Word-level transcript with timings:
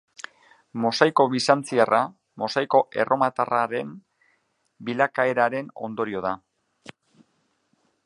Mosaiko 0.85 1.25
bizantziarra 1.33 1.99
mosaiko 2.43 2.81
erromatarraren 3.03 3.93
bilakaeraren 4.89 5.73
ondorio 5.91 6.27
da. 6.31 6.37